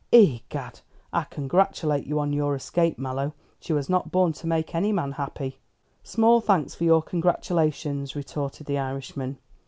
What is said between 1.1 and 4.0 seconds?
I congratulate you on your escape, Mallow. She was